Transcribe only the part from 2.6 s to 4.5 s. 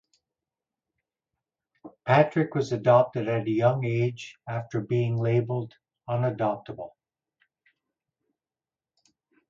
adopted at a young age